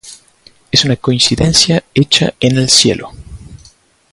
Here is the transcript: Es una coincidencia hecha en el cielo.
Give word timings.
Es 0.71 0.83
una 0.83 0.95
coincidencia 0.95 1.83
hecha 1.93 2.33
en 2.39 2.57
el 2.57 2.69
cielo. 2.71 3.11